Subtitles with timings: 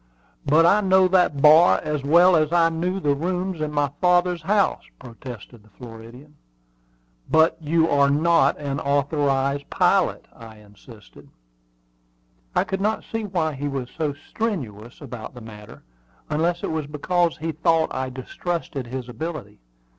[0.47, 4.41] "But I know that bar as well as I knew the rooms in my father's
[4.41, 6.37] house," protested the Floridian.
[7.29, 11.29] "But you are not an authorized pilot," I insisted.
[12.55, 15.83] I could not see why he was so strenuous about the matter,
[16.31, 19.59] unless it was because he thought I distrusted his ability.